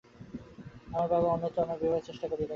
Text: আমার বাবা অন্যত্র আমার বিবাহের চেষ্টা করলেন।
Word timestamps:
আমার 0.87 1.07
বাবা 1.09 1.27
অন্যত্র 1.27 1.63
আমার 1.63 1.77
বিবাহের 1.79 2.05
চেষ্টা 2.05 2.25
করলেন। 2.27 2.49